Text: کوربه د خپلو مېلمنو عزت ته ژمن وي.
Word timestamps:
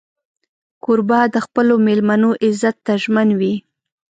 کوربه 0.83 1.19
د 1.33 1.35
خپلو 1.45 1.73
مېلمنو 1.85 2.29
عزت 2.45 2.75
ته 2.85 2.93
ژمن 3.03 3.29
وي. 3.39 3.53